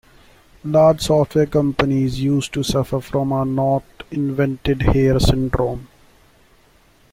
[0.63, 5.89] Large software companies used to suffer from a not invented here syndrome.